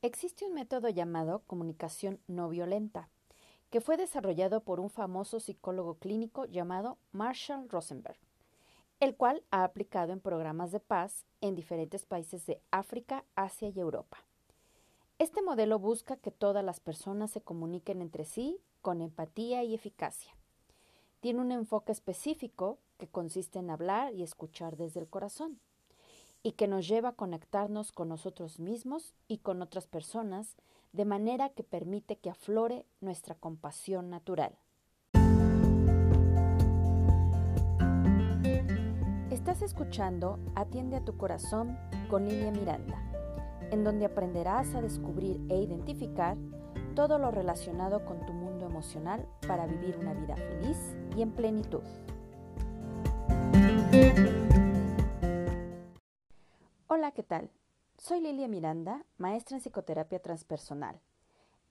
Existe 0.00 0.44
un 0.44 0.54
método 0.54 0.88
llamado 0.90 1.42
comunicación 1.48 2.20
no 2.28 2.48
violenta, 2.48 3.08
que 3.68 3.80
fue 3.80 3.96
desarrollado 3.96 4.60
por 4.60 4.78
un 4.78 4.90
famoso 4.90 5.40
psicólogo 5.40 5.94
clínico 5.94 6.44
llamado 6.44 6.98
Marshall 7.10 7.68
Rosenberg, 7.68 8.16
el 9.00 9.16
cual 9.16 9.42
ha 9.50 9.64
aplicado 9.64 10.12
en 10.12 10.20
programas 10.20 10.70
de 10.70 10.78
paz 10.78 11.26
en 11.40 11.56
diferentes 11.56 12.06
países 12.06 12.46
de 12.46 12.62
África, 12.70 13.24
Asia 13.34 13.70
y 13.70 13.80
Europa. 13.80 14.18
Este 15.18 15.42
modelo 15.42 15.80
busca 15.80 16.16
que 16.16 16.30
todas 16.30 16.64
las 16.64 16.78
personas 16.78 17.32
se 17.32 17.40
comuniquen 17.40 18.00
entre 18.00 18.24
sí 18.24 18.60
con 18.82 19.00
empatía 19.00 19.64
y 19.64 19.74
eficacia. 19.74 20.32
Tiene 21.18 21.40
un 21.40 21.50
enfoque 21.50 21.90
específico 21.90 22.78
que 22.98 23.08
consiste 23.08 23.58
en 23.58 23.68
hablar 23.68 24.14
y 24.14 24.22
escuchar 24.22 24.76
desde 24.76 25.00
el 25.00 25.08
corazón 25.08 25.58
y 26.42 26.52
que 26.52 26.68
nos 26.68 26.86
lleva 26.88 27.10
a 27.10 27.16
conectarnos 27.16 27.92
con 27.92 28.08
nosotros 28.08 28.60
mismos 28.60 29.14
y 29.26 29.38
con 29.38 29.62
otras 29.62 29.86
personas 29.86 30.56
de 30.92 31.04
manera 31.04 31.50
que 31.50 31.64
permite 31.64 32.16
que 32.16 32.30
aflore 32.30 32.86
nuestra 33.00 33.34
compasión 33.34 34.10
natural. 34.10 34.56
Estás 39.30 39.62
escuchando 39.62 40.38
Atiende 40.54 40.96
a 40.96 41.04
tu 41.04 41.16
corazón 41.16 41.78
con 42.08 42.26
Lilia 42.26 42.50
Miranda, 42.50 43.02
en 43.70 43.84
donde 43.84 44.06
aprenderás 44.06 44.74
a 44.74 44.82
descubrir 44.82 45.40
e 45.48 45.60
identificar 45.60 46.36
todo 46.94 47.18
lo 47.18 47.30
relacionado 47.30 48.04
con 48.04 48.24
tu 48.26 48.32
mundo 48.32 48.66
emocional 48.66 49.26
para 49.46 49.66
vivir 49.66 49.96
una 49.98 50.14
vida 50.14 50.36
feliz 50.36 50.76
y 51.16 51.22
en 51.22 51.30
plenitud. 51.32 51.82
¿Qué 57.18 57.24
tal? 57.24 57.50
Soy 57.96 58.20
Lilia 58.20 58.46
Miranda, 58.46 59.04
maestra 59.16 59.56
en 59.56 59.60
psicoterapia 59.60 60.22
transpersonal. 60.22 61.00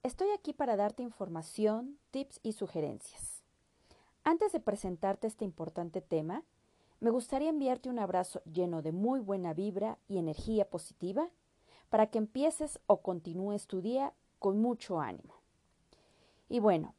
Estoy 0.02 0.28
aquí 0.32 0.52
para 0.52 0.76
darte 0.76 1.02
información, 1.02 1.98
tips 2.10 2.38
y 2.42 2.52
sugerencias. 2.52 3.42
Antes 4.24 4.52
de 4.52 4.60
presentarte 4.60 5.26
este 5.26 5.46
importante 5.46 6.02
tema, 6.02 6.44
me 7.00 7.08
gustaría 7.08 7.48
enviarte 7.48 7.88
un 7.88 7.98
abrazo 7.98 8.42
lleno 8.44 8.82
de 8.82 8.92
muy 8.92 9.20
buena 9.20 9.54
vibra 9.54 9.96
y 10.06 10.18
energía 10.18 10.68
positiva 10.68 11.30
para 11.88 12.08
que 12.08 12.18
empieces 12.18 12.78
o 12.86 13.00
continúes 13.00 13.66
tu 13.66 13.80
día 13.80 14.12
con 14.38 14.60
mucho 14.60 15.00
ánimo. 15.00 15.32
Y 16.50 16.60
bueno, 16.60 16.92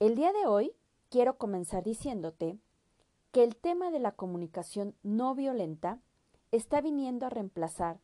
el 0.00 0.16
día 0.16 0.32
de 0.32 0.46
hoy 0.46 0.72
quiero 1.10 1.38
comenzar 1.38 1.84
diciéndote 1.84 2.58
que 3.30 3.44
el 3.44 3.54
tema 3.54 3.92
de 3.92 4.00
la 4.00 4.10
comunicación 4.10 4.96
no 5.04 5.36
violenta 5.36 6.00
está 6.56 6.80
viniendo 6.80 7.26
a 7.26 7.30
reemplazar 7.30 7.98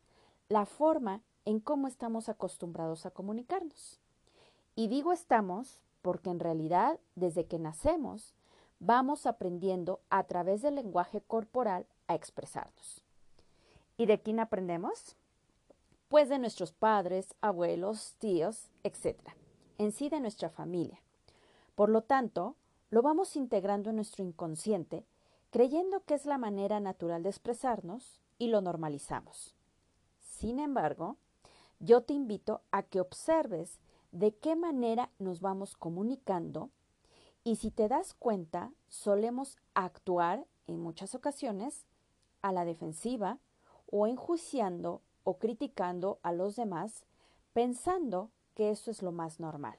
la 0.49 0.65
forma 0.65 1.21
en 1.45 1.61
cómo 1.61 1.87
estamos 1.87 2.27
acostumbrados 2.27 3.05
a 3.05 3.11
comunicarnos. 3.11 4.01
Y 4.75 4.89
digo 4.89 5.13
estamos 5.13 5.79
porque 6.01 6.29
en 6.29 6.39
realidad 6.39 6.99
desde 7.15 7.45
que 7.45 7.59
nacemos 7.59 8.33
vamos 8.79 9.25
aprendiendo 9.25 10.01
a 10.09 10.23
través 10.25 10.61
del 10.61 10.75
lenguaje 10.75 11.21
corporal 11.21 11.85
a 12.07 12.15
expresarnos. 12.15 13.05
¿Y 13.95 14.05
de 14.05 14.19
quién 14.19 14.39
aprendemos? 14.39 15.15
Pues 16.09 16.27
de 16.27 16.39
nuestros 16.39 16.73
padres, 16.73 17.35
abuelos, 17.39 18.15
tíos, 18.19 18.69
etc. 18.83 19.17
En 19.77 19.93
sí 19.93 20.09
de 20.09 20.19
nuestra 20.19 20.49
familia. 20.49 20.99
Por 21.75 21.89
lo 21.89 22.01
tanto, 22.01 22.55
lo 22.89 23.01
vamos 23.01 23.37
integrando 23.37 23.91
en 23.91 23.95
nuestro 23.95 24.25
inconsciente, 24.25 25.05
creyendo 25.51 26.03
que 26.03 26.15
es 26.15 26.25
la 26.25 26.37
manera 26.37 26.81
natural 26.81 27.23
de 27.23 27.29
expresarnos 27.29 28.20
y 28.41 28.47
lo 28.47 28.59
normalizamos. 28.59 29.53
Sin 30.19 30.57
embargo, 30.57 31.17
yo 31.79 32.01
te 32.01 32.15
invito 32.15 32.63
a 32.71 32.81
que 32.81 32.99
observes 32.99 33.79
de 34.11 34.35
qué 34.35 34.55
manera 34.55 35.11
nos 35.19 35.41
vamos 35.41 35.77
comunicando 35.77 36.71
y 37.43 37.57
si 37.57 37.69
te 37.69 37.87
das 37.87 38.15
cuenta, 38.15 38.71
solemos 38.87 39.59
actuar 39.75 40.47
en 40.65 40.79
muchas 40.79 41.13
ocasiones 41.13 41.85
a 42.41 42.51
la 42.51 42.65
defensiva 42.65 43.37
o 43.91 44.07
enjuiciando 44.07 45.03
o 45.23 45.37
criticando 45.37 46.17
a 46.23 46.31
los 46.31 46.55
demás 46.55 47.05
pensando 47.53 48.31
que 48.55 48.71
eso 48.71 48.89
es 48.89 49.03
lo 49.03 49.11
más 49.11 49.39
normal. 49.39 49.77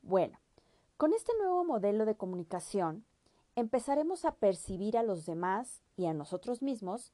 Bueno, 0.00 0.38
con 0.96 1.12
este 1.12 1.32
nuevo 1.36 1.64
modelo 1.64 2.06
de 2.06 2.16
comunicación 2.16 3.04
empezaremos 3.56 4.24
a 4.24 4.36
percibir 4.36 4.96
a 4.96 5.02
los 5.02 5.26
demás 5.26 5.82
y 5.98 6.06
a 6.06 6.14
nosotros 6.14 6.62
mismos 6.62 7.12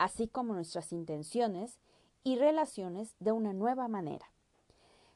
así 0.00 0.28
como 0.28 0.54
nuestras 0.54 0.92
intenciones 0.92 1.78
y 2.24 2.36
relaciones 2.36 3.14
de 3.20 3.32
una 3.32 3.52
nueva 3.52 3.86
manera. 3.86 4.32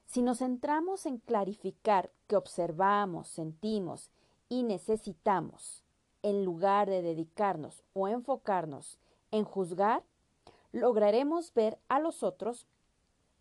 Si 0.04 0.20
nos 0.20 0.38
centramos 0.40 1.06
en 1.06 1.16
clarificar 1.16 2.12
qué 2.26 2.36
observamos, 2.36 3.28
sentimos 3.28 4.10
y 4.50 4.62
necesitamos, 4.62 5.82
en 6.22 6.44
lugar 6.44 6.90
de 6.90 7.00
dedicarnos 7.00 7.82
o 7.94 8.08
enfocarnos 8.08 8.98
en 9.30 9.44
juzgar, 9.44 10.04
lograremos 10.70 11.54
ver 11.54 11.78
a 11.88 11.98
los 11.98 12.22
otros 12.22 12.66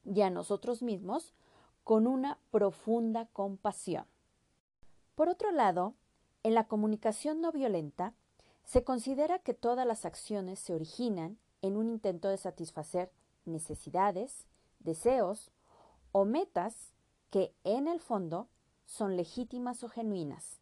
y 0.06 0.22
a 0.22 0.30
nosotros 0.30 0.82
mismos 0.82 1.34
con 1.84 2.08
una 2.08 2.40
profunda 2.52 3.28
compasión. 3.34 4.06
Por 5.16 5.28
otro 5.28 5.52
lado, 5.52 5.94
en 6.44 6.54
la 6.54 6.70
comunicación 6.70 7.42
no 7.42 7.52
violenta, 7.52 8.14
se 8.64 8.84
considera 8.84 9.40
que 9.40 9.54
todas 9.54 9.86
las 9.86 10.06
acciones 10.06 10.60
se 10.60 10.74
originan 10.74 11.38
en 11.62 11.78
un 11.78 11.90
intento 11.90 12.30
de 12.30 12.38
satisfacer 12.38 13.12
necesidades, 13.46 14.46
deseos 14.80 15.52
o 16.12 16.26
metas 16.26 16.94
que 17.30 17.54
en 17.64 17.88
el 17.88 18.00
fondo 18.00 18.48
son 18.86 19.18
legítimas 19.18 19.84
o 19.84 19.90
genuinas 19.90 20.60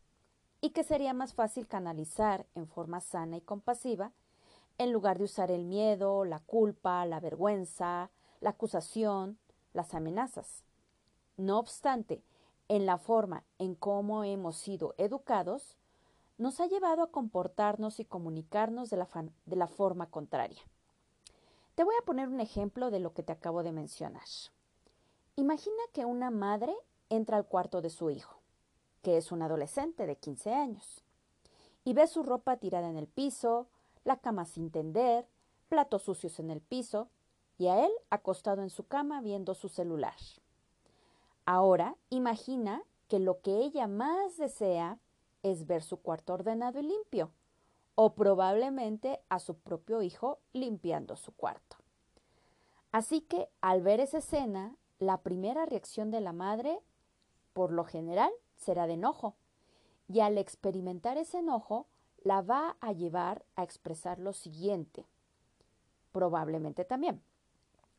y 0.61 0.71
que 0.71 0.83
sería 0.83 1.13
más 1.13 1.33
fácil 1.33 1.67
canalizar 1.67 2.45
en 2.55 2.67
forma 2.67 3.01
sana 3.01 3.37
y 3.37 3.41
compasiva 3.41 4.11
en 4.77 4.91
lugar 4.91 5.17
de 5.17 5.25
usar 5.25 5.51
el 5.51 5.65
miedo, 5.65 6.23
la 6.25 6.39
culpa, 6.39 7.05
la 7.05 7.19
vergüenza, 7.19 8.09
la 8.39 8.51
acusación, 8.51 9.37
las 9.73 9.93
amenazas. 9.93 10.63
No 11.37 11.59
obstante, 11.59 12.23
en 12.67 12.85
la 12.85 12.97
forma 12.97 13.43
en 13.59 13.75
cómo 13.75 14.23
hemos 14.23 14.55
sido 14.55 14.95
educados, 14.97 15.77
nos 16.41 16.59
ha 16.59 16.65
llevado 16.65 17.03
a 17.03 17.11
comportarnos 17.11 17.99
y 17.99 18.05
comunicarnos 18.05 18.89
de 18.89 18.97
la, 18.97 19.07
de 19.45 19.55
la 19.55 19.67
forma 19.67 20.07
contraria. 20.07 20.59
Te 21.75 21.83
voy 21.83 21.93
a 22.01 22.03
poner 22.03 22.29
un 22.29 22.39
ejemplo 22.39 22.89
de 22.89 22.99
lo 22.99 23.13
que 23.13 23.21
te 23.21 23.31
acabo 23.31 23.61
de 23.61 23.71
mencionar. 23.71 24.25
Imagina 25.35 25.83
que 25.93 26.03
una 26.03 26.31
madre 26.31 26.75
entra 27.09 27.37
al 27.37 27.45
cuarto 27.45 27.83
de 27.83 27.91
su 27.91 28.09
hijo, 28.09 28.39
que 29.03 29.17
es 29.17 29.31
un 29.31 29.43
adolescente 29.43 30.07
de 30.07 30.15
15 30.15 30.51
años, 30.51 31.03
y 31.83 31.93
ve 31.93 32.07
su 32.07 32.23
ropa 32.23 32.57
tirada 32.57 32.89
en 32.89 32.97
el 32.97 33.07
piso, 33.07 33.67
la 34.03 34.17
cama 34.17 34.45
sin 34.45 34.71
tender, 34.71 35.27
platos 35.69 36.01
sucios 36.01 36.39
en 36.39 36.49
el 36.49 36.59
piso, 36.59 37.07
y 37.59 37.67
a 37.67 37.85
él 37.85 37.91
acostado 38.09 38.63
en 38.63 38.71
su 38.71 38.87
cama 38.87 39.21
viendo 39.21 39.53
su 39.53 39.69
celular. 39.69 40.17
Ahora 41.45 41.97
imagina 42.09 42.81
que 43.09 43.19
lo 43.19 43.41
que 43.41 43.57
ella 43.57 43.85
más 43.85 44.37
desea 44.37 44.97
es 45.43 45.65
ver 45.67 45.83
su 45.83 45.97
cuarto 45.97 46.33
ordenado 46.33 46.79
y 46.79 46.83
limpio, 46.83 47.31
o 47.95 48.13
probablemente 48.13 49.19
a 49.29 49.39
su 49.39 49.57
propio 49.57 50.01
hijo 50.01 50.39
limpiando 50.53 51.15
su 51.15 51.33
cuarto. 51.33 51.77
Así 52.91 53.21
que 53.21 53.49
al 53.61 53.81
ver 53.81 53.99
esa 53.99 54.19
escena, 54.19 54.75
la 54.99 55.17
primera 55.17 55.65
reacción 55.65 56.11
de 56.11 56.21
la 56.21 56.33
madre, 56.33 56.79
por 57.53 57.71
lo 57.71 57.85
general, 57.85 58.31
será 58.57 58.87
de 58.87 58.93
enojo, 58.93 59.35
y 60.07 60.19
al 60.19 60.37
experimentar 60.37 61.17
ese 61.17 61.39
enojo, 61.39 61.87
la 62.23 62.41
va 62.41 62.77
a 62.81 62.91
llevar 62.91 63.45
a 63.55 63.63
expresar 63.63 64.19
lo 64.19 64.33
siguiente, 64.33 65.05
probablemente 66.11 66.85
también, 66.85 67.21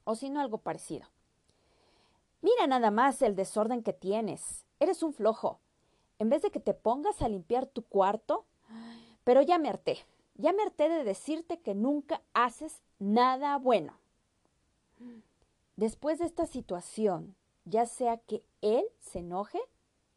o 0.04 0.14
si 0.14 0.30
no 0.30 0.40
algo 0.40 0.58
parecido. 0.58 1.06
Mira 2.40 2.66
nada 2.66 2.90
más 2.90 3.22
el 3.22 3.34
desorden 3.34 3.82
que 3.82 3.92
tienes, 3.92 4.64
eres 4.78 5.02
un 5.02 5.12
flojo, 5.12 5.60
en 6.22 6.30
vez 6.30 6.42
de 6.42 6.52
que 6.52 6.60
te 6.60 6.72
pongas 6.72 7.20
a 7.20 7.28
limpiar 7.28 7.66
tu 7.66 7.82
cuarto, 7.82 8.44
pero 9.24 9.42
ya 9.42 9.58
me 9.58 9.68
harté, 9.68 9.98
ya 10.36 10.52
me 10.52 10.62
harté 10.62 10.88
de 10.88 11.02
decirte 11.02 11.60
que 11.60 11.74
nunca 11.74 12.22
haces 12.32 12.80
nada 13.00 13.58
bueno. 13.58 13.98
Después 15.74 16.20
de 16.20 16.26
esta 16.26 16.46
situación, 16.46 17.34
ya 17.64 17.86
sea 17.86 18.18
que 18.18 18.44
él 18.60 18.84
se 19.00 19.18
enoje 19.18 19.60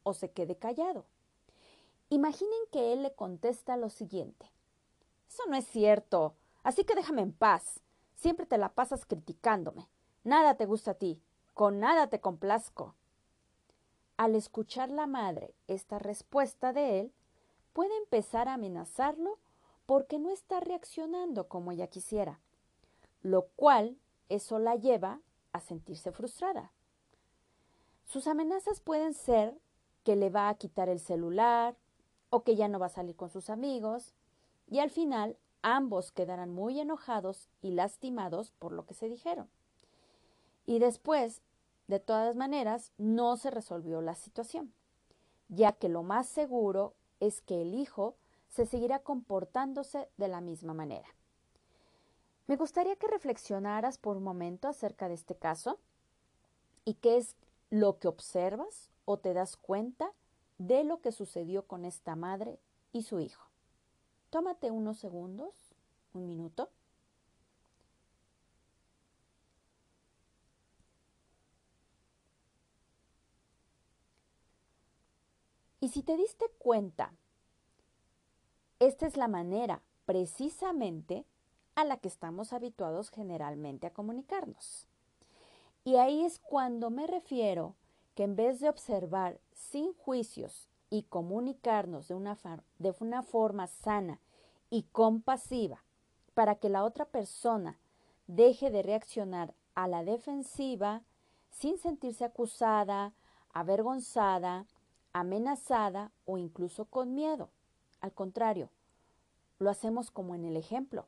o 0.04 0.14
se 0.14 0.30
quede 0.30 0.56
callado. 0.56 1.06
Imaginen 2.10 2.60
que 2.72 2.94
él 2.94 3.02
le 3.02 3.14
contesta 3.14 3.76
lo 3.76 3.90
siguiente. 3.90 4.52
Eso 5.28 5.42
no 5.48 5.56
es 5.56 5.66
cierto, 5.66 6.36
así 6.62 6.84
que 6.84 6.94
déjame 6.94 7.24
en 7.24 7.34
paz. 7.34 7.80
Siempre 8.14 8.46
te 8.46 8.60
la 8.60 8.70
pasas 8.70 9.08
criticándome. 9.08 9.90
Nada 10.24 10.56
te 10.56 10.68
gusta 10.68 10.92
a 10.92 10.96
ti, 10.96 11.20
con 11.56 11.80
nada 11.80 12.08
te 12.12 12.22
complazco. 12.22 12.94
Al 14.18 14.36
escuchar 14.36 14.90
la 14.90 15.08
madre 15.08 15.54
esta 15.68 16.00
respuesta 16.00 16.72
de 16.72 17.02
él, 17.02 17.14
puede 17.74 17.98
empezar 17.98 18.48
a 18.48 18.54
amenazarlo 18.54 19.38
porque 19.86 20.20
no 20.20 20.32
está 20.32 20.62
reaccionando 20.62 21.48
como 21.48 21.72
ella 21.72 21.88
quisiera, 21.88 22.40
lo 23.22 23.48
cual 23.56 23.98
eso 24.30 24.58
la 24.58 24.76
lleva 24.76 25.20
a 25.52 25.60
sentirse 25.60 26.12
frustrada. 26.12 26.72
Sus 28.06 28.28
amenazas 28.28 28.80
pueden 28.80 29.14
ser 29.14 29.60
que 30.04 30.16
le 30.16 30.30
va 30.30 30.48
a 30.48 30.56
quitar 30.56 30.88
el 30.88 31.00
celular 31.00 31.76
o 32.30 32.44
que 32.44 32.56
ya 32.56 32.68
no 32.68 32.80
va 32.80 32.86
a 32.86 32.90
salir 32.90 33.16
con 33.16 33.30
sus 33.30 33.50
amigos 33.50 34.14
y 34.70 34.80
al 34.80 34.90
final 34.90 35.38
ambos 35.62 36.12
quedarán 36.12 36.54
muy 36.54 36.80
enojados 36.80 37.50
y 37.62 37.72
lastimados 37.72 38.52
por 38.52 38.72
lo 38.72 38.86
que 38.86 38.94
se 38.94 39.10
dijeron. 39.10 39.50
Y 40.66 40.80
después, 40.80 41.42
de 41.88 42.00
todas 42.00 42.36
maneras, 42.36 42.92
no 42.98 43.38
se 43.38 43.52
resolvió 43.52 44.02
la 44.02 44.16
situación, 44.16 44.74
ya 45.50 45.74
que 45.74 45.90
lo 45.90 46.04
más 46.04 46.28
seguro 46.28 46.96
es 47.20 47.42
que 47.42 47.62
el 47.62 47.76
hijo 47.76 48.16
se 48.50 48.66
seguirá 48.66 49.00
comportándose 49.00 50.10
de 50.18 50.28
la 50.28 50.42
misma 50.42 50.74
manera. 50.74 51.08
Me 52.48 52.58
gustaría 52.58 52.96
que 52.96 53.08
reflexionaras 53.08 53.98
por 53.98 54.18
un 54.18 54.24
momento 54.24 54.68
acerca 54.68 55.08
de 55.08 55.16
este 55.16 55.36
caso 55.36 55.80
y 56.84 56.96
qué 56.96 57.18
es 57.18 57.36
lo 57.70 57.98
que 57.98 58.08
observas 58.08 58.92
o 59.06 59.18
te 59.18 59.34
das 59.34 59.58
cuenta 59.58 60.12
de 60.58 60.84
lo 60.84 61.02
que 61.02 61.12
sucedió 61.12 61.66
con 61.66 61.86
esta 61.86 62.16
madre 62.16 62.60
y 62.94 63.04
su 63.04 63.20
hijo. 63.20 63.44
Tómate 64.30 64.72
unos 64.72 64.98
segundos, 64.98 65.54
un 66.14 66.28
minuto. 66.28 66.70
Y 75.86 75.90
si 75.90 76.02
te 76.02 76.18
diste 76.18 76.48
cuenta, 76.58 77.14
esta 78.80 79.06
es 79.06 79.18
la 79.18 79.28
manera 79.28 79.84
precisamente 80.08 81.28
a 81.76 81.84
la 81.86 81.98
que 81.98 82.08
estamos 82.08 82.54
habituados 82.54 83.12
generalmente 83.12 83.86
a 83.86 83.94
comunicarnos. 83.94 84.88
Y 85.84 85.98
ahí 85.98 86.26
es 86.26 86.40
cuando 86.40 86.90
me 86.90 87.06
refiero 87.06 87.76
que 88.16 88.24
en 88.24 88.36
vez 88.36 88.60
de 88.62 88.70
observar 88.70 89.40
sin 89.54 89.94
juicios 89.94 90.72
y 90.90 91.04
comunicarnos 91.04 92.08
de 92.08 92.16
una, 92.16 92.36
de 92.80 92.96
una 93.00 93.22
forma 93.22 93.68
sana 93.68 94.20
y 94.72 94.88
compasiva 94.92 95.84
para 96.34 96.56
que 96.56 96.70
la 96.70 96.84
otra 96.84 97.06
persona 97.06 97.80
deje 98.26 98.72
de 98.72 98.82
reaccionar 98.82 99.54
a 99.76 99.88
la 99.88 100.04
defensiva 100.04 101.04
sin 101.52 101.78
sentirse 101.78 102.26
acusada, 102.26 103.14
avergonzada, 103.54 104.66
amenazada 105.16 106.12
o 106.26 106.38
incluso 106.38 106.84
con 106.84 107.16
miedo. 107.16 107.50
Al 108.02 108.12
contrario, 108.12 108.70
lo 109.60 109.70
hacemos 109.70 110.12
como 110.12 110.36
en 110.36 110.44
el 110.44 110.58
ejemplo. 110.58 111.08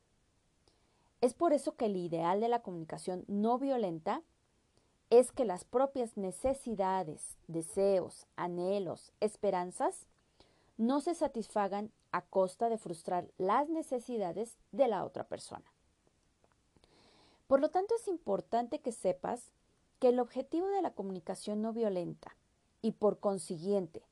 Es 1.19 1.33
por 1.33 1.51
eso 1.51 1.75
que 1.75 1.88
el 1.88 1.98
ideal 1.98 2.39
de 2.39 2.48
la 2.48 2.62
comunicación 2.62 3.25
no 3.27 3.59
violenta 3.59 4.21
es 5.09 5.33
que 5.33 5.44
las 5.44 5.65
propias 5.65 6.15
necesidades, 6.15 7.38
deseos, 7.50 8.27
anhelos, 8.38 9.12
esperanzas 9.19 10.07
no 10.77 11.01
se 11.01 11.13
satisfagan 11.13 11.92
a 12.13 12.21
costa 12.21 12.69
de 12.69 12.77
frustrar 12.77 13.27
las 13.38 13.68
necesidades 13.68 14.57
de 14.71 14.88
la 14.88 15.04
otra 15.04 15.25
persona. 15.25 15.65
Por 17.48 17.59
lo 17.59 17.71
tanto, 17.71 17.94
es 17.95 18.07
importante 18.07 18.80
que 18.80 18.94
sepas 18.94 19.51
que 20.00 20.09
el 20.09 20.21
objetivo 20.21 20.68
de 20.68 20.81
la 20.81 20.92
comunicación 20.92 21.62
no 21.62 21.74
violenta 21.74 22.38
y 22.82 22.92
por 22.94 23.20
consiguiente 23.20 24.04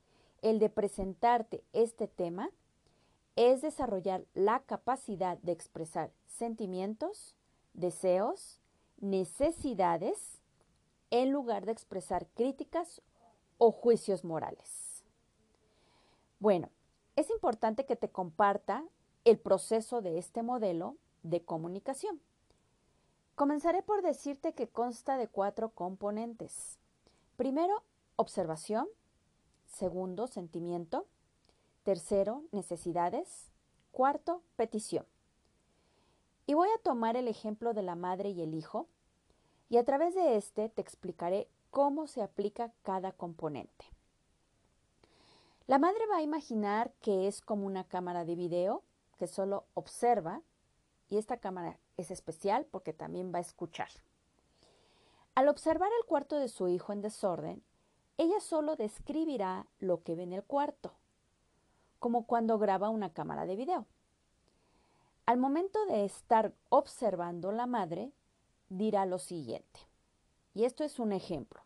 el 0.42 0.60
de 0.60 0.70
presentarte 0.70 1.64
este 1.74 2.08
tema 2.08 2.50
es 3.36 3.62
desarrollar 3.62 4.26
la 4.34 4.62
capacidad 4.62 5.38
de 5.40 5.52
expresar 5.52 6.12
sentimientos, 6.28 7.36
deseos, 7.74 8.60
necesidades 9.00 10.40
en 11.12 11.32
lugar 11.32 11.66
de 11.66 11.72
expresar 11.72 12.28
críticas 12.36 13.02
o 13.58 13.72
juicios 13.72 14.24
morales. 14.24 15.04
Bueno, 16.40 16.70
es 17.16 17.30
importante 17.30 17.86
que 17.86 17.96
te 17.96 18.10
comparta 18.10 18.84
el 19.24 19.40
proceso 19.40 20.02
de 20.02 20.18
este 20.18 20.44
modelo 20.44 20.96
de 21.24 21.44
comunicación. 21.44 22.22
Comenzaré 23.36 23.82
por 23.82 24.02
decirte 24.02 24.54
que 24.54 24.68
consta 24.68 25.18
de 25.18 25.28
cuatro 25.28 25.70
componentes. 25.70 26.78
Primero, 27.36 27.84
observación. 28.16 28.88
Segundo, 29.66 30.28
sentimiento. 30.28 31.06
Tercero, 31.84 32.44
necesidades. 32.52 33.52
Cuarto, 33.92 34.42
petición. 34.56 35.06
Y 36.48 36.54
voy 36.54 36.70
a 36.70 36.82
tomar 36.84 37.18
el 37.18 37.28
ejemplo 37.28 37.74
de 37.74 37.82
la 37.82 37.96
madre 37.96 38.30
y 38.30 38.42
el 38.42 38.54
hijo 38.54 38.88
y 39.70 39.78
a 39.78 39.84
través 39.84 40.14
de 40.14 40.38
este 40.38 40.70
te 40.70 40.82
explicaré 40.82 41.48
cómo 41.72 42.08
se 42.08 42.22
aplica 42.22 42.72
cada 42.84 43.12
componente. 43.12 43.86
La 45.68 45.80
madre 45.80 46.06
va 46.12 46.18
a 46.18 46.22
imaginar 46.22 46.94
que 47.02 47.28
es 47.28 47.42
como 47.42 47.66
una 47.66 47.84
cámara 47.84 48.24
de 48.26 48.36
video 48.36 48.84
que 49.18 49.28
solo 49.28 49.66
observa 49.74 50.42
y 51.10 51.18
esta 51.18 51.38
cámara 51.38 51.80
es 51.98 52.12
especial 52.12 52.66
porque 52.70 52.94
también 52.94 53.34
va 53.34 53.40
a 53.40 53.42
escuchar. 53.42 53.90
Al 55.34 55.50
observar 55.50 55.90
el 56.00 56.06
cuarto 56.06 56.38
de 56.38 56.48
su 56.48 56.68
hijo 56.68 56.94
en 56.94 57.02
desorden, 57.02 57.64
ella 58.18 58.40
solo 58.40 58.76
describirá 58.76 59.68
lo 59.80 60.04
que 60.04 60.16
ve 60.16 60.24
en 60.24 60.34
el 60.34 60.44
cuarto, 60.44 60.94
como 62.00 62.26
cuando 62.26 62.58
graba 62.58 62.90
una 62.90 63.14
cámara 63.14 63.46
de 63.46 63.56
video. 63.56 63.86
Al 65.26 65.38
momento 65.38 65.84
de 65.88 66.06
estar 66.06 66.54
observando 66.70 67.52
la 67.52 67.66
madre, 67.66 68.12
dirá 68.70 69.06
lo 69.06 69.18
siguiente. 69.18 69.80
Y 70.54 70.66
esto 70.66 70.84
es 70.84 71.00
un 71.00 71.12
ejemplo. 71.12 71.62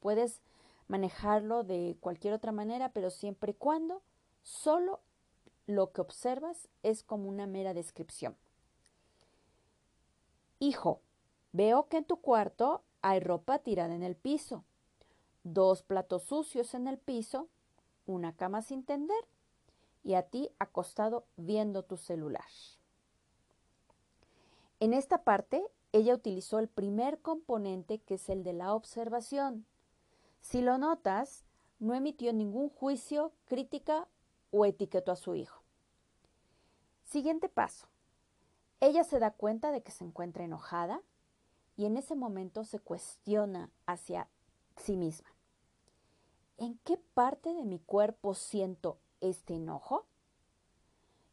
Puedes 0.00 0.42
manejarlo 0.86 1.64
de 1.64 1.96
cualquier 2.00 2.34
otra 2.34 2.52
manera, 2.52 2.90
pero 2.90 3.10
siempre 3.10 3.52
y 3.52 3.54
cuando 3.54 4.02
solo 4.42 5.00
lo 5.66 5.92
que 5.92 6.00
observas 6.00 6.68
es 6.82 7.02
como 7.02 7.28
una 7.28 7.46
mera 7.46 7.74
descripción. 7.74 8.36
Hijo, 10.58 11.00
veo 11.52 11.88
que 11.88 11.98
en 11.98 12.04
tu 12.04 12.20
cuarto 12.20 12.82
hay 13.02 13.20
ropa 13.20 13.60
tirada 13.60 13.94
en 13.94 14.02
el 14.02 14.16
piso, 14.16 14.64
dos 15.44 15.82
platos 15.82 16.24
sucios 16.24 16.74
en 16.74 16.86
el 16.86 16.98
piso, 16.98 17.48
una 18.06 18.34
cama 18.34 18.62
sin 18.62 18.84
tender 18.84 19.24
y 20.02 20.14
a 20.14 20.22
ti 20.22 20.50
acostado 20.58 21.26
viendo 21.36 21.82
tu 21.82 21.96
celular. 21.96 22.44
En 24.80 24.94
esta 24.94 25.24
parte 25.24 25.62
ella 25.92 26.14
utilizó 26.14 26.58
el 26.58 26.68
primer 26.68 27.20
componente 27.20 27.98
que 27.98 28.14
es 28.14 28.28
el 28.28 28.44
de 28.44 28.52
la 28.52 28.74
observación. 28.74 29.66
Si 30.40 30.62
lo 30.62 30.78
notas, 30.78 31.44
no 31.78 31.94
emitió 31.94 32.32
ningún 32.32 32.70
juicio, 32.70 33.32
crítica 33.46 34.08
o 34.50 34.64
etiquetó 34.64 35.12
a 35.12 35.16
su 35.16 35.34
hijo. 35.34 35.62
Siguiente 37.04 37.48
paso. 37.48 37.88
Ella 38.80 39.04
se 39.04 39.18
da 39.18 39.32
cuenta 39.32 39.72
de 39.72 39.82
que 39.82 39.90
se 39.90 40.04
encuentra 40.04 40.44
enojada 40.44 41.02
y 41.76 41.86
en 41.86 41.96
ese 41.96 42.14
momento 42.14 42.64
se 42.64 42.78
cuestiona 42.78 43.70
hacia 43.86 44.28
sí 44.80 44.96
misma. 44.96 45.28
¿En 46.56 46.78
qué 46.84 46.98
parte 47.14 47.54
de 47.54 47.64
mi 47.64 47.78
cuerpo 47.78 48.34
siento 48.34 48.98
este 49.20 49.54
enojo? 49.54 50.06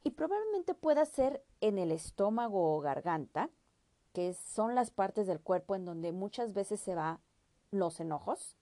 Y 0.04 0.12
probablemente 0.12 0.74
pueda 0.74 1.06
ser 1.06 1.44
en 1.60 1.78
el 1.78 1.92
estómago 1.92 2.76
o 2.76 2.80
garganta, 2.80 3.50
que 4.14 4.34
son 4.34 4.74
las 4.74 4.90
partes 4.90 5.28
del 5.28 5.42
cuerpo 5.42 5.76
en 5.76 5.86
donde 5.86 6.12
muchas 6.12 6.54
veces 6.54 6.80
se 6.80 6.96
va 6.96 7.20
los 7.72 8.00
enojos. 8.00 8.56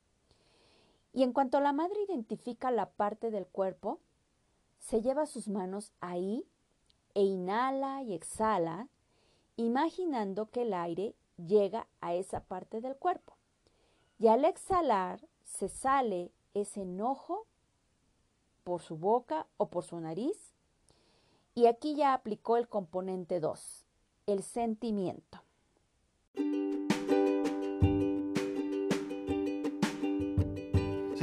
Y 1.13 1.23
en 1.23 1.33
cuanto 1.33 1.59
la 1.59 1.71
madre 1.71 2.01
identifica 2.01 2.71
la 2.71 2.89
parte 2.89 3.31
del 3.31 3.45
cuerpo, 3.45 3.99
se 4.79 5.01
lleva 5.01 5.25
sus 5.25 5.47
manos 5.47 5.93
ahí 6.01 6.45
e 7.13 7.23
inhala 7.23 8.01
y 8.03 8.13
exhala, 8.13 8.89
imaginando 9.55 10.49
que 10.49 10.63
el 10.63 10.73
aire 10.73 11.15
llega 11.37 11.87
a 12.01 12.13
esa 12.15 12.41
parte 12.41 12.81
del 12.81 12.95
cuerpo. 12.95 13.34
Y 14.17 14.27
al 14.27 14.45
exhalar 14.45 15.27
se 15.43 15.67
sale 15.67 16.31
ese 16.53 16.81
enojo 16.81 17.47
por 18.63 18.81
su 18.81 18.97
boca 18.97 19.45
o 19.57 19.69
por 19.69 19.83
su 19.83 19.99
nariz. 19.99 20.53
Y 21.53 21.67
aquí 21.67 21.95
ya 21.95 22.13
aplicó 22.13 22.57
el 22.57 22.67
componente 22.67 23.39
2, 23.39 23.85
el 24.27 24.43
sentimiento. 24.43 25.44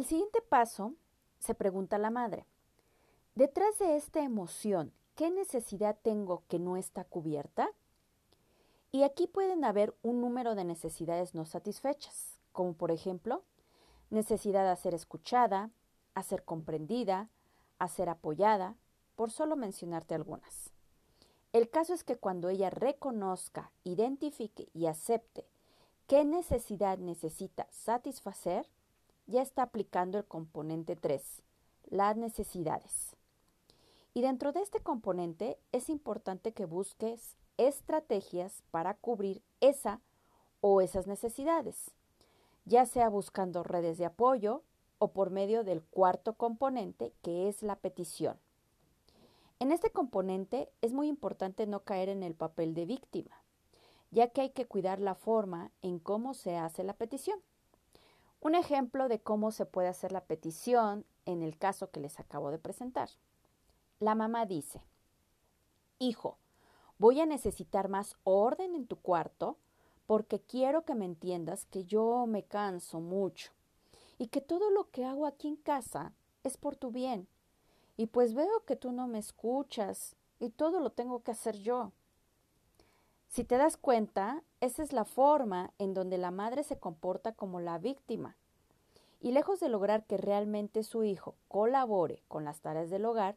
El 0.00 0.06
siguiente 0.06 0.40
paso 0.40 0.94
se 1.40 1.54
pregunta 1.54 1.98
la 1.98 2.08
madre. 2.08 2.46
Detrás 3.34 3.78
de 3.78 3.96
esta 3.96 4.24
emoción, 4.24 4.94
¿qué 5.14 5.30
necesidad 5.30 5.98
tengo 6.00 6.42
que 6.48 6.58
no 6.58 6.78
está 6.78 7.04
cubierta? 7.04 7.68
Y 8.92 9.02
aquí 9.02 9.26
pueden 9.26 9.62
haber 9.62 9.94
un 10.00 10.22
número 10.22 10.54
de 10.54 10.64
necesidades 10.64 11.34
no 11.34 11.44
satisfechas, 11.44 12.40
como 12.52 12.72
por 12.72 12.90
ejemplo, 12.90 13.44
necesidad 14.08 14.66
de 14.70 14.80
ser 14.80 14.94
escuchada, 14.94 15.68
a 16.14 16.22
ser 16.22 16.44
comprendida, 16.44 17.28
a 17.78 17.86
ser 17.86 18.08
apoyada, 18.08 18.76
por 19.16 19.30
solo 19.30 19.54
mencionarte 19.54 20.14
algunas. 20.14 20.72
El 21.52 21.68
caso 21.68 21.92
es 21.92 22.04
que 22.04 22.16
cuando 22.16 22.48
ella 22.48 22.70
reconozca, 22.70 23.70
identifique 23.84 24.70
y 24.72 24.86
acepte 24.86 25.46
qué 26.06 26.24
necesidad 26.24 26.96
necesita 26.96 27.66
satisfacer, 27.70 28.66
ya 29.30 29.42
está 29.42 29.62
aplicando 29.62 30.18
el 30.18 30.24
componente 30.26 30.96
3, 30.96 31.22
las 31.88 32.16
necesidades. 32.16 33.16
Y 34.12 34.22
dentro 34.22 34.52
de 34.52 34.60
este 34.60 34.80
componente 34.80 35.56
es 35.70 35.88
importante 35.88 36.52
que 36.52 36.66
busques 36.66 37.36
estrategias 37.56 38.62
para 38.70 38.94
cubrir 38.94 39.42
esa 39.60 40.00
o 40.60 40.80
esas 40.80 41.06
necesidades, 41.06 41.92
ya 42.64 42.86
sea 42.86 43.08
buscando 43.08 43.62
redes 43.62 43.98
de 43.98 44.06
apoyo 44.06 44.64
o 44.98 45.12
por 45.12 45.30
medio 45.30 45.62
del 45.62 45.82
cuarto 45.82 46.34
componente 46.34 47.12
que 47.22 47.48
es 47.48 47.62
la 47.62 47.76
petición. 47.76 48.36
En 49.60 49.72
este 49.72 49.90
componente 49.90 50.70
es 50.80 50.92
muy 50.92 51.06
importante 51.06 51.66
no 51.66 51.84
caer 51.84 52.08
en 52.08 52.22
el 52.22 52.34
papel 52.34 52.74
de 52.74 52.86
víctima, 52.86 53.42
ya 54.10 54.28
que 54.28 54.40
hay 54.40 54.50
que 54.50 54.66
cuidar 54.66 55.00
la 55.00 55.14
forma 55.14 55.70
en 55.82 55.98
cómo 55.98 56.34
se 56.34 56.56
hace 56.56 56.82
la 56.82 56.94
petición. 56.94 57.40
Un 58.40 58.54
ejemplo 58.54 59.08
de 59.08 59.20
cómo 59.20 59.50
se 59.50 59.66
puede 59.66 59.88
hacer 59.88 60.12
la 60.12 60.24
petición 60.24 61.04
en 61.26 61.42
el 61.42 61.58
caso 61.58 61.90
que 61.90 62.00
les 62.00 62.18
acabo 62.18 62.50
de 62.50 62.58
presentar. 62.58 63.10
La 63.98 64.14
mamá 64.14 64.46
dice, 64.46 64.80
Hijo, 65.98 66.38
voy 66.98 67.20
a 67.20 67.26
necesitar 67.26 67.88
más 67.90 68.16
orden 68.24 68.74
en 68.74 68.86
tu 68.86 68.96
cuarto 68.96 69.58
porque 70.06 70.40
quiero 70.40 70.86
que 70.86 70.94
me 70.94 71.04
entiendas 71.04 71.66
que 71.66 71.84
yo 71.84 72.24
me 72.26 72.42
canso 72.42 73.00
mucho 73.00 73.52
y 74.16 74.28
que 74.28 74.40
todo 74.40 74.70
lo 74.70 74.90
que 74.90 75.04
hago 75.04 75.26
aquí 75.26 75.48
en 75.48 75.56
casa 75.56 76.12
es 76.42 76.56
por 76.56 76.76
tu 76.76 76.90
bien. 76.90 77.28
Y 77.98 78.06
pues 78.06 78.32
veo 78.32 78.64
que 78.64 78.76
tú 78.76 78.92
no 78.92 79.06
me 79.06 79.18
escuchas 79.18 80.16
y 80.38 80.48
todo 80.48 80.80
lo 80.80 80.90
tengo 80.90 81.22
que 81.22 81.32
hacer 81.32 81.58
yo. 81.58 81.92
Si 83.30 83.44
te 83.44 83.58
das 83.58 83.76
cuenta, 83.76 84.42
esa 84.60 84.82
es 84.82 84.92
la 84.92 85.04
forma 85.04 85.72
en 85.78 85.94
donde 85.94 86.18
la 86.18 86.32
madre 86.32 86.64
se 86.64 86.80
comporta 86.80 87.30
como 87.30 87.60
la 87.60 87.78
víctima. 87.78 88.36
Y 89.20 89.30
lejos 89.30 89.60
de 89.60 89.68
lograr 89.68 90.04
que 90.04 90.16
realmente 90.16 90.82
su 90.82 91.04
hijo 91.04 91.36
colabore 91.46 92.24
con 92.26 92.44
las 92.44 92.60
tareas 92.60 92.90
del 92.90 93.04
hogar, 93.04 93.36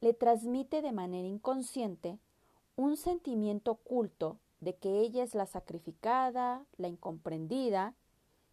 le 0.00 0.14
transmite 0.14 0.82
de 0.82 0.90
manera 0.90 1.28
inconsciente 1.28 2.18
un 2.74 2.96
sentimiento 2.96 3.70
oculto 3.70 4.40
de 4.58 4.74
que 4.74 4.98
ella 4.98 5.22
es 5.22 5.36
la 5.36 5.46
sacrificada, 5.46 6.64
la 6.76 6.88
incomprendida, 6.88 7.94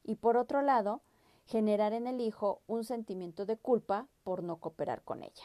y 0.04 0.18
por 0.18 0.38
otro 0.38 0.62
lado, 0.62 1.02
generar 1.48 1.94
en 1.94 2.06
el 2.06 2.22
hijo 2.22 2.62
un 2.68 2.84
sentimiento 2.84 3.48
de 3.48 3.58
culpa 3.58 4.06
por 4.24 4.44
no 4.44 4.58
cooperar 4.58 5.02
con 5.02 5.24
ella. 5.24 5.44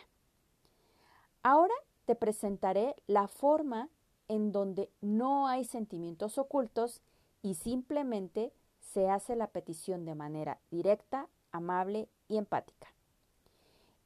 Ahora 1.43 1.75
te 2.05 2.17
presentaré 2.17 2.97
la 3.07 3.29
forma 3.29 3.89
en 4.33 4.51
donde 4.51 4.91
no 5.01 5.47
hay 5.47 5.65
sentimientos 5.65 6.39
ocultos 6.39 7.03
y 7.43 7.55
simplemente 7.55 8.53
se 8.81 9.11
hace 9.11 9.37
la 9.37 9.49
petición 9.49 10.05
de 10.05 10.15
manera 10.15 10.59
directa, 10.71 11.29
amable 11.51 12.09
y 12.29 12.39
empática. 12.39 12.89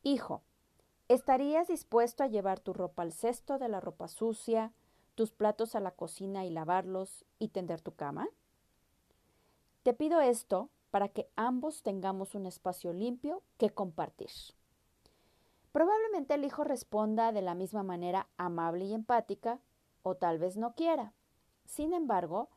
Hijo, 0.02 0.42
¿estarías 1.08 1.68
dispuesto 1.68 2.24
a 2.24 2.28
llevar 2.28 2.60
tu 2.60 2.72
ropa 2.72 3.02
al 3.02 3.12
cesto 3.12 3.58
de 3.58 3.68
la 3.68 3.80
ropa 3.80 4.08
sucia, 4.08 4.72
tus 5.14 5.30
platos 5.30 5.74
a 5.74 5.80
la 5.80 5.92
cocina 5.92 6.44
y 6.44 6.50
lavarlos 6.50 7.24
y 7.38 7.48
tender 7.48 7.80
tu 7.80 7.92
cama? 7.92 8.28
Te 9.82 9.94
pido 9.94 10.20
esto 10.20 10.70
para 10.90 11.08
que 11.08 11.28
ambos 11.36 11.82
tengamos 11.82 12.34
un 12.34 12.46
espacio 12.46 12.92
limpio 12.92 13.42
que 13.58 13.70
compartir. 13.70 14.30
Probablemente 15.72 16.34
el 16.34 16.44
hijo 16.44 16.64
responda 16.64 17.32
de 17.32 17.42
la 17.42 17.54
misma 17.54 17.82
manera 17.82 18.28
amable 18.38 18.86
y 18.86 18.94
empática, 18.94 19.60
o 20.06 20.14
tal 20.14 20.38
vez 20.38 20.56
no 20.56 20.76
quiera. 20.76 21.12
Sin 21.64 21.92
embargo, 21.92 22.48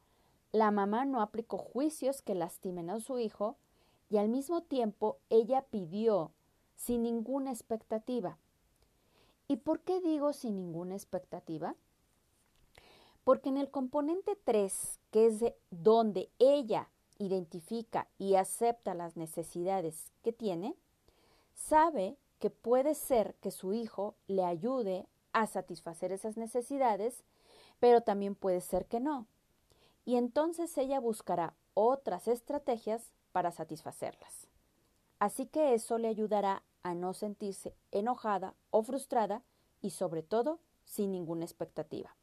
la 0.51 0.69
mamá 0.69 1.05
no 1.05 1.19
aplicó 1.19 1.57
juicios 1.57 2.21
que 2.21 2.35
lastimen 2.35 2.91
a 2.91 2.99
su 2.99 3.17
hijo 3.17 3.57
y 4.07 4.17
al 4.17 4.29
mismo 4.29 4.61
tiempo 4.61 5.17
ella 5.31 5.63
pidió 5.63 6.31
sin 6.75 7.01
ninguna 7.01 7.49
expectativa. 7.49 8.37
¿Y 9.47 9.57
por 9.57 9.79
qué 9.79 9.99
digo 9.99 10.31
sin 10.31 10.57
ninguna 10.57 10.93
expectativa? 10.93 11.75
Porque 13.23 13.49
en 13.49 13.57
el 13.57 13.71
componente 13.71 14.37
3, 14.43 14.99
que 15.09 15.25
es 15.25 15.39
de 15.39 15.57
donde 15.71 16.29
ella 16.37 16.87
identifica 17.17 18.07
y 18.19 18.35
acepta 18.35 18.93
las 18.93 19.17
necesidades 19.17 20.11
que 20.21 20.33
tiene, 20.33 20.75
sabe 21.55 22.15
que 22.37 22.51
puede 22.51 22.93
ser 22.93 23.33
que 23.41 23.49
su 23.49 23.73
hijo 23.73 24.13
le 24.27 24.45
ayude 24.45 25.07
a 25.33 25.47
satisfacer 25.47 26.11
esas 26.11 26.37
necesidades, 26.37 27.23
pero 27.79 28.01
también 28.01 28.35
puede 28.35 28.61
ser 28.61 28.85
que 28.85 28.99
no. 28.99 29.27
Y 30.05 30.15
entonces 30.15 30.77
ella 30.77 30.99
buscará 30.99 31.53
otras 31.73 32.27
estrategias 32.27 33.11
para 33.31 33.51
satisfacerlas. 33.51 34.47
Así 35.19 35.45
que 35.45 35.73
eso 35.73 35.97
le 35.97 36.07
ayudará 36.07 36.63
a 36.83 36.93
no 36.93 37.13
sentirse 37.13 37.75
enojada 37.91 38.55
o 38.71 38.83
frustrada 38.83 39.43
y 39.81 39.91
sobre 39.91 40.23
todo 40.23 40.59
sin 40.85 41.11
ninguna 41.11 41.45
expectativa. 41.45 42.15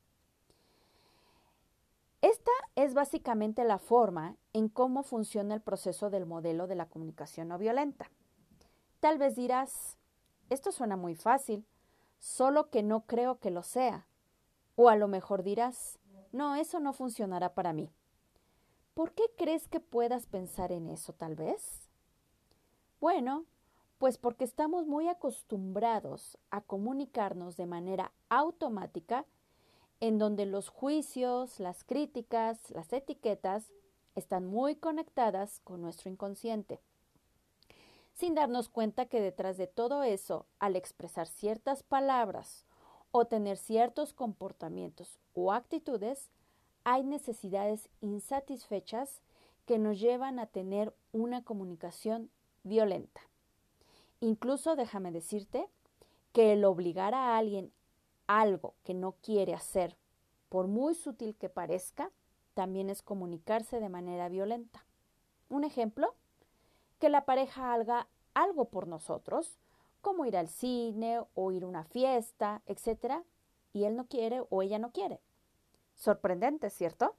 Esta 2.23 2.51
es 2.75 2.95
básicamente 2.95 3.63
la 3.65 3.79
forma 3.79 4.37
en 4.53 4.69
cómo 4.69 5.03
funciona 5.03 5.55
el 5.55 5.61
proceso 5.61 6.11
del 6.11 6.27
modelo 6.27 6.67
de 6.67 6.75
la 6.75 6.87
comunicación 6.87 7.49
no 7.49 7.59
violenta. 7.59 8.11
Tal 9.01 9.19
vez 9.19 9.37
dirás, 9.37 9.97
esto 10.49 10.73
suena 10.73 10.97
muy 10.97 11.15
fácil, 11.15 11.65
solo 12.19 12.71
que 12.71 12.83
no 12.83 13.03
creo 13.03 13.39
que 13.39 13.51
lo 13.51 13.63
sea. 13.63 14.07
O 14.77 14.89
a 14.89 14.97
lo 14.97 15.09
mejor 15.09 15.43
dirás, 15.43 15.99
no, 16.33 16.55
eso 16.55 16.81
no 16.81 16.93
funcionará 16.93 17.55
para 17.55 17.73
mí. 17.73 17.91
¿Por 18.95 19.13
qué 19.13 19.25
crees 19.37 19.69
que 19.69 19.81
puedas 19.81 20.27
pensar 20.27 20.71
en 20.71 20.89
eso 20.89 21.13
tal 21.13 21.35
vez? 21.35 21.89
Bueno, 23.01 23.45
pues 23.99 24.19
porque 24.19 24.45
estamos 24.45 24.87
muy 24.87 25.09
acostumbrados 25.09 26.39
a 26.51 26.61
comunicarnos 26.61 27.57
de 27.57 27.67
manera 27.67 28.13
automática 28.29 29.25
en 30.01 30.19
donde 30.19 30.45
los 30.45 30.69
juicios, 30.69 31.59
las 31.59 31.85
críticas, 31.85 32.71
las 32.71 32.93
etiquetas 32.93 33.73
están 34.15 34.47
muy 34.47 34.77
conectadas 34.77 35.61
con 35.61 35.81
nuestro 35.81 36.11
inconsciente. 36.11 36.81
Sin 38.13 38.35
darnos 38.35 38.69
cuenta 38.69 39.07
que 39.07 39.21
detrás 39.21 39.57
de 39.57 39.67
todo 39.67 40.03
eso, 40.03 40.47
al 40.59 40.77
expresar 40.77 41.27
ciertas 41.27 41.83
palabras 41.83 42.66
o 43.19 43.25
tener 43.25 43.57
ciertos 43.57 44.13
comportamientos 44.13 45.19
o 45.35 45.53
actitudes, 45.53 46.31
hay 46.85 47.03
necesidades 47.03 47.89
insatisfechas 48.01 49.23
que 49.65 49.79
nos 49.79 49.99
llevan 49.99 50.39
a 50.39 50.47
tener 50.47 50.95
una 51.13 51.43
comunicación 51.43 52.31
violenta. 52.63 53.23
Incluso 54.21 54.77
déjame 54.77 55.13
decirte 55.13 55.67
que 56.33 56.53
el 56.53 56.65
obligar 56.65 57.15
a 57.15 57.39
alguien 57.39 57.73
algo 58.27 58.75
que 58.85 58.93
no 58.93 59.13
quiere 59.23 59.55
hacer, 59.55 59.97
por 60.51 60.67
muy 60.67 60.95
sutil 60.95 61.37
que 61.37 61.49
parezca, 61.49 62.11
también 62.53 62.91
es 62.91 63.03
comunicarse 63.03 63.81
de 63.81 63.89
manera 63.89 64.29
violenta. 64.29 64.85
Un 65.49 65.65
ejemplo, 65.65 66.15
que 66.99 67.09
la 67.09 67.25
pareja 67.25 67.73
haga 67.73 68.09
algo 68.35 68.67
por 68.67 68.87
nosotros, 68.87 69.59
como 70.07 70.25
ir 70.25 70.37
al 70.37 70.47
cine 70.47 71.21
o 71.35 71.51
ir 71.51 71.65
a 71.65 71.67
una 71.67 71.83
fiesta, 71.83 72.63
etc., 72.67 73.25
y 73.73 73.87
él 73.87 73.97
no 73.97 74.07
quiere 74.07 74.45
o 74.51 74.63
ella 74.63 74.79
no 74.79 74.93
quiere. 74.93 75.21
Sorprendente, 75.97 76.71
¿cierto? 76.71 77.17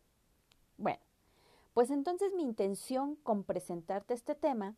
Bueno, 0.77 1.01
pues 1.73 1.91
entonces 1.91 2.33
mi 2.33 2.43
intención 2.43 3.17
con 3.17 3.43
presentarte 3.43 4.13
este 4.13 4.35
tema 4.35 4.77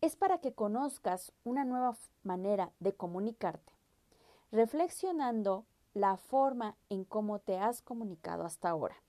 es 0.00 0.14
para 0.14 0.38
que 0.38 0.54
conozcas 0.54 1.32
una 1.42 1.64
nueva 1.64 1.96
manera 2.22 2.70
de 2.78 2.94
comunicarte 2.94 3.72
reflexionando 4.52 5.66
la 5.92 6.18
forma 6.18 6.76
en 6.88 7.04
cómo 7.04 7.40
te 7.40 7.58
has 7.58 7.82
comunicado 7.82 8.44
hasta 8.44 8.68
ahora. 8.68 9.02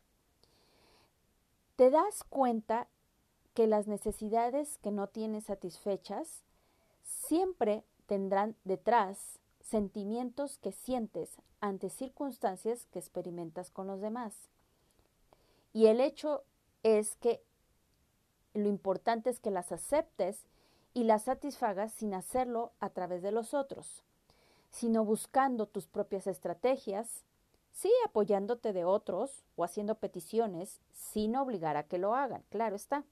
Te 1.76 1.92
das 1.92 2.24
cuenta 2.24 2.88
que 3.54 3.68
las 3.68 3.86
necesidades 3.86 4.80
que 4.80 4.90
no 4.90 5.06
tienes 5.06 5.44
satisfechas 5.46 6.44
siempre 7.04 7.84
tendrán 8.12 8.58
detrás 8.66 9.40
sentimientos 9.62 10.58
que 10.58 10.74
sientes 10.74 11.38
ante 11.62 11.90
circunstancias 11.90 12.86
que 12.92 13.00
experimentas 13.00 13.72
con 13.72 13.88
los 13.88 14.02
demás. 14.02 14.50
Y 15.72 15.86
el 15.86 16.02
hecho 16.02 16.44
es 16.84 17.16
que 17.16 17.42
lo 18.54 18.68
importante 18.68 19.30
es 19.30 19.40
que 19.40 19.50
las 19.50 19.72
aceptes 19.72 20.46
y 20.94 21.06
las 21.06 21.24
satisfagas 21.24 21.94
sin 21.94 22.14
hacerlo 22.14 22.74
a 22.82 22.90
través 22.90 23.22
de 23.22 23.32
los 23.32 23.54
otros, 23.54 24.04
sino 24.72 25.06
buscando 25.06 25.66
tus 25.66 25.88
propias 25.88 26.28
estrategias, 26.28 27.24
sí 27.72 27.94
apoyándote 28.06 28.74
de 28.74 28.84
otros 28.84 29.46
o 29.56 29.64
haciendo 29.64 29.96
peticiones 29.96 30.82
sin 30.92 31.38
obligar 31.38 31.78
a 31.78 31.84
que 31.84 31.98
lo 31.98 32.14
hagan, 32.14 32.44
claro 32.50 32.76
está. 32.76 33.06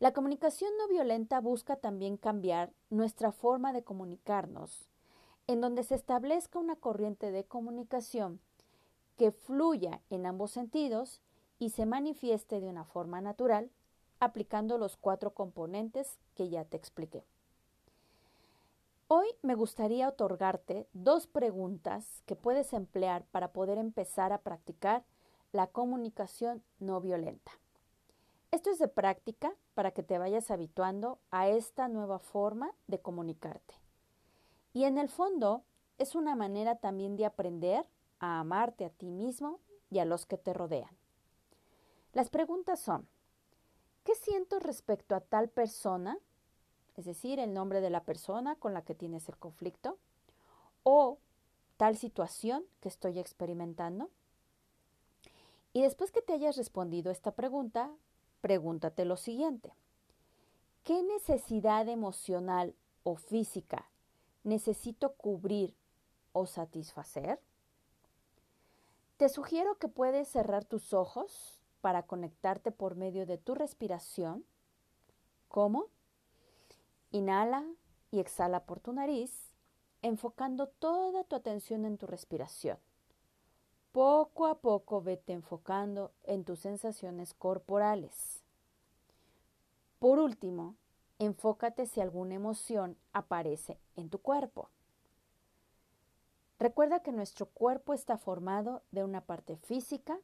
La 0.00 0.14
comunicación 0.14 0.70
no 0.78 0.88
violenta 0.88 1.40
busca 1.40 1.76
también 1.76 2.16
cambiar 2.16 2.72
nuestra 2.88 3.32
forma 3.32 3.74
de 3.74 3.84
comunicarnos, 3.84 4.88
en 5.46 5.60
donde 5.60 5.82
se 5.84 5.94
establezca 5.94 6.58
una 6.58 6.74
corriente 6.74 7.30
de 7.30 7.44
comunicación 7.44 8.40
que 9.18 9.30
fluya 9.30 10.00
en 10.08 10.24
ambos 10.24 10.52
sentidos 10.52 11.20
y 11.58 11.68
se 11.68 11.84
manifieste 11.84 12.60
de 12.60 12.66
una 12.66 12.86
forma 12.86 13.20
natural, 13.20 13.70
aplicando 14.20 14.78
los 14.78 14.96
cuatro 14.96 15.34
componentes 15.34 16.18
que 16.34 16.48
ya 16.48 16.64
te 16.64 16.78
expliqué. 16.78 17.26
Hoy 19.06 19.26
me 19.42 19.54
gustaría 19.54 20.08
otorgarte 20.08 20.86
dos 20.94 21.26
preguntas 21.26 22.22
que 22.24 22.36
puedes 22.36 22.72
emplear 22.72 23.26
para 23.32 23.52
poder 23.52 23.76
empezar 23.76 24.32
a 24.32 24.38
practicar 24.38 25.04
la 25.52 25.66
comunicación 25.66 26.62
no 26.78 27.02
violenta. 27.02 27.52
Esto 28.50 28.70
es 28.70 28.78
de 28.78 28.88
práctica 28.88 29.54
para 29.74 29.92
que 29.92 30.02
te 30.02 30.18
vayas 30.18 30.50
habituando 30.50 31.20
a 31.30 31.48
esta 31.48 31.88
nueva 31.88 32.18
forma 32.18 32.72
de 32.88 33.00
comunicarte. 33.00 33.74
Y 34.72 34.84
en 34.84 34.98
el 34.98 35.08
fondo 35.08 35.62
es 35.98 36.14
una 36.14 36.34
manera 36.34 36.76
también 36.76 37.16
de 37.16 37.26
aprender 37.26 37.86
a 38.18 38.40
amarte 38.40 38.84
a 38.84 38.90
ti 38.90 39.10
mismo 39.10 39.60
y 39.88 40.00
a 40.00 40.04
los 40.04 40.26
que 40.26 40.36
te 40.36 40.52
rodean. 40.52 40.96
Las 42.12 42.28
preguntas 42.28 42.80
son, 42.80 43.08
¿qué 44.04 44.14
siento 44.16 44.58
respecto 44.58 45.14
a 45.14 45.20
tal 45.20 45.48
persona? 45.48 46.18
Es 46.96 47.04
decir, 47.04 47.38
el 47.38 47.54
nombre 47.54 47.80
de 47.80 47.90
la 47.90 48.02
persona 48.02 48.56
con 48.56 48.74
la 48.74 48.82
que 48.82 48.96
tienes 48.96 49.28
el 49.28 49.36
conflicto. 49.36 49.96
O 50.82 51.18
tal 51.76 51.96
situación 51.96 52.64
que 52.80 52.88
estoy 52.88 53.18
experimentando. 53.18 54.10
Y 55.72 55.82
después 55.82 56.10
que 56.10 56.20
te 56.20 56.32
hayas 56.32 56.56
respondido 56.56 57.12
esta 57.12 57.30
pregunta, 57.30 57.90
pregúntate 58.40 59.04
lo 59.04 59.16
siguiente. 59.16 59.74
¿Qué 60.84 61.02
necesidad 61.02 61.88
emocional 61.88 62.74
o 63.02 63.16
física 63.16 63.90
necesito 64.44 65.14
cubrir 65.14 65.76
o 66.32 66.46
satisfacer? 66.46 67.40
Te 69.16 69.28
sugiero 69.28 69.76
que 69.78 69.88
puedes 69.88 70.28
cerrar 70.28 70.64
tus 70.64 70.94
ojos 70.94 71.60
para 71.82 72.04
conectarte 72.04 72.72
por 72.72 72.96
medio 72.96 73.26
de 73.26 73.36
tu 73.36 73.54
respiración. 73.54 74.44
¿Cómo? 75.48 75.86
Inhala 77.10 77.66
y 78.10 78.20
exhala 78.20 78.64
por 78.64 78.80
tu 78.80 78.92
nariz, 78.92 79.54
enfocando 80.02 80.68
toda 80.68 81.24
tu 81.24 81.36
atención 81.36 81.84
en 81.84 81.98
tu 81.98 82.06
respiración. 82.06 82.78
Poco 83.92 84.46
a 84.46 84.60
poco 84.60 85.02
vete 85.02 85.32
enfocando 85.32 86.12
en 86.22 86.44
tus 86.44 86.60
sensaciones 86.60 87.34
corporales. 87.34 88.40
Por 89.98 90.20
último, 90.20 90.76
enfócate 91.18 91.86
si 91.86 92.00
alguna 92.00 92.34
emoción 92.34 92.96
aparece 93.12 93.78
en 93.96 94.08
tu 94.08 94.18
cuerpo. 94.18 94.70
Recuerda 96.60 97.02
que 97.02 97.10
nuestro 97.10 97.46
cuerpo 97.46 97.92
está 97.92 98.16
formado 98.16 98.82
de 98.92 99.02
una 99.02 99.22
parte 99.22 99.56
física, 99.56 100.18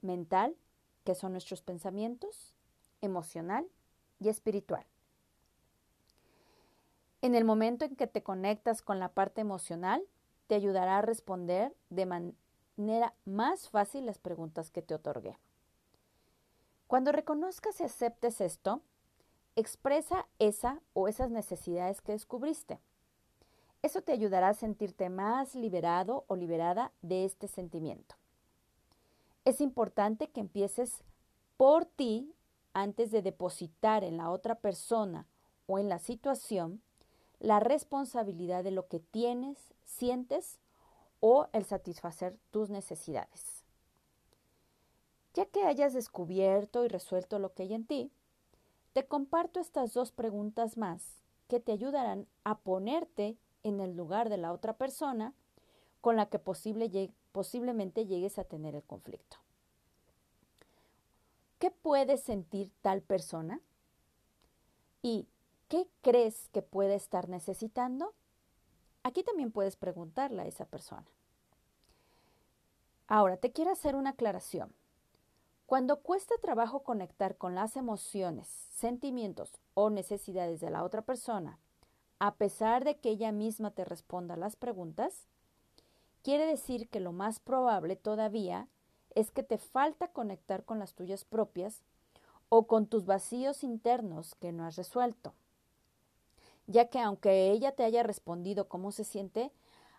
mental, 0.00 0.54
que 1.02 1.14
son 1.14 1.32
nuestros 1.32 1.60
pensamientos, 1.60 2.54
emocional 3.00 3.66
y 4.20 4.28
espiritual. 4.28 4.86
En 7.20 7.34
el 7.34 7.44
momento 7.44 7.84
en 7.84 7.96
que 7.96 8.06
te 8.06 8.22
conectas 8.22 8.80
con 8.80 8.98
la 8.98 9.08
parte 9.08 9.40
emocional, 9.40 10.04
te 10.46 10.54
ayudará 10.54 10.98
a 10.98 11.02
responder 11.02 11.74
de, 11.88 12.34
más 13.24 13.68
fácil 13.68 14.06
las 14.06 14.18
preguntas 14.18 14.70
que 14.70 14.82
te 14.82 14.94
otorgué. 14.94 15.38
Cuando 16.86 17.12
reconozcas 17.12 17.80
y 17.80 17.84
aceptes 17.84 18.40
esto, 18.40 18.80
expresa 19.56 20.26
esa 20.38 20.80
o 20.92 21.08
esas 21.08 21.30
necesidades 21.30 22.00
que 22.00 22.12
descubriste. 22.12 22.78
Eso 23.82 24.02
te 24.02 24.12
ayudará 24.12 24.48
a 24.48 24.54
sentirte 24.54 25.08
más 25.08 25.54
liberado 25.54 26.24
o 26.28 26.36
liberada 26.36 26.92
de 27.02 27.24
este 27.24 27.48
sentimiento. 27.48 28.14
Es 29.44 29.60
importante 29.60 30.28
que 30.28 30.40
empieces 30.40 31.02
por 31.56 31.84
ti 31.84 32.32
antes 32.74 33.10
de 33.10 33.22
depositar 33.22 34.04
en 34.04 34.16
la 34.16 34.30
otra 34.30 34.54
persona 34.54 35.26
o 35.66 35.78
en 35.78 35.88
la 35.88 35.98
situación 35.98 36.80
la 37.40 37.58
responsabilidad 37.58 38.62
de 38.62 38.70
lo 38.70 38.86
que 38.86 39.00
tienes, 39.00 39.58
sientes 39.84 40.60
o 41.24 41.46
el 41.52 41.64
satisfacer 41.64 42.36
tus 42.50 42.68
necesidades. 42.68 43.62
Ya 45.34 45.46
que 45.46 45.64
hayas 45.64 45.94
descubierto 45.94 46.84
y 46.84 46.88
resuelto 46.88 47.38
lo 47.38 47.54
que 47.54 47.62
hay 47.62 47.74
en 47.74 47.86
ti, 47.86 48.10
te 48.92 49.06
comparto 49.06 49.60
estas 49.60 49.94
dos 49.94 50.10
preguntas 50.10 50.76
más 50.76 51.22
que 51.46 51.60
te 51.60 51.70
ayudarán 51.70 52.26
a 52.42 52.58
ponerte 52.58 53.36
en 53.62 53.80
el 53.80 53.96
lugar 53.96 54.30
de 54.30 54.36
la 54.36 54.52
otra 54.52 54.76
persona 54.76 55.32
con 56.00 56.16
la 56.16 56.26
que 56.26 56.40
posiblemente 56.40 58.04
llegues 58.04 58.38
a 58.40 58.44
tener 58.44 58.74
el 58.74 58.82
conflicto. 58.82 59.36
¿Qué 61.60 61.70
puede 61.70 62.16
sentir 62.16 62.72
tal 62.82 63.00
persona? 63.00 63.60
¿Y 65.02 65.28
qué 65.68 65.86
crees 66.00 66.48
que 66.48 66.62
puede 66.62 66.96
estar 66.96 67.28
necesitando? 67.28 68.12
Aquí 69.02 69.24
también 69.24 69.50
puedes 69.50 69.76
preguntarle 69.76 70.42
a 70.42 70.46
esa 70.46 70.64
persona. 70.64 71.06
Ahora, 73.08 73.36
te 73.36 73.52
quiero 73.52 73.72
hacer 73.72 73.96
una 73.96 74.10
aclaración. 74.10 74.72
Cuando 75.66 76.00
cuesta 76.00 76.34
trabajo 76.40 76.80
conectar 76.80 77.36
con 77.36 77.54
las 77.54 77.76
emociones, 77.76 78.46
sentimientos 78.46 79.58
o 79.74 79.90
necesidades 79.90 80.60
de 80.60 80.70
la 80.70 80.84
otra 80.84 81.02
persona, 81.02 81.58
a 82.18 82.34
pesar 82.34 82.84
de 82.84 82.98
que 82.98 83.10
ella 83.10 83.32
misma 83.32 83.70
te 83.72 83.84
responda 83.84 84.36
las 84.36 84.54
preguntas, 84.54 85.26
quiere 86.22 86.46
decir 86.46 86.88
que 86.88 87.00
lo 87.00 87.12
más 87.12 87.40
probable 87.40 87.96
todavía 87.96 88.68
es 89.14 89.30
que 89.30 89.42
te 89.42 89.58
falta 89.58 90.08
conectar 90.08 90.64
con 90.64 90.78
las 90.78 90.94
tuyas 90.94 91.24
propias 91.24 91.82
o 92.48 92.66
con 92.66 92.86
tus 92.86 93.06
vacíos 93.06 93.64
internos 93.64 94.34
que 94.36 94.52
no 94.52 94.64
has 94.64 94.76
resuelto 94.76 95.34
ya 96.72 96.88
que 96.88 96.98
aunque 96.98 97.50
ella 97.50 97.72
te 97.72 97.84
haya 97.84 98.02
respondido 98.02 98.68
cómo 98.68 98.90
se 98.90 99.04
siente, 99.04 99.52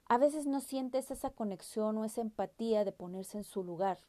a 0.07 0.17
veces 0.17 0.45
no 0.47 0.59
sientes 0.59 1.11
esa 1.11 1.29
conexión 1.29 1.97
o 1.97 2.05
esa 2.05 2.21
empatía 2.21 2.83
de 2.83 2.91
ponerse 2.91 3.37
en 3.37 3.43
su 3.43 3.63
lugar 3.63 3.99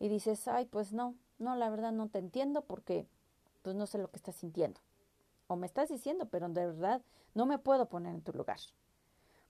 y 0.00 0.08
dices, 0.08 0.48
ay, 0.48 0.64
pues 0.64 0.92
no, 0.92 1.14
no, 1.38 1.54
la 1.54 1.70
verdad 1.70 1.92
no 1.92 2.08
te 2.08 2.18
entiendo 2.18 2.62
porque 2.62 3.06
pues 3.62 3.76
no 3.76 3.86
sé 3.86 3.98
lo 3.98 4.10
que 4.10 4.16
estás 4.16 4.34
sintiendo. 4.36 4.80
O 5.46 5.56
me 5.56 5.66
estás 5.66 5.88
diciendo, 5.88 6.26
pero 6.26 6.48
de 6.48 6.66
verdad 6.66 7.02
no 7.34 7.46
me 7.46 7.58
puedo 7.58 7.86
poner 7.86 8.14
en 8.14 8.22
tu 8.22 8.32
lugar. 8.32 8.58